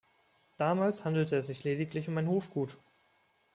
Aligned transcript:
Damals 0.57 1.05
handelte 1.05 1.35
es 1.35 1.45
sich 1.45 1.63
lediglich 1.63 2.07
um 2.09 2.17
ein 2.17 2.27
Hofgut. 2.27 2.79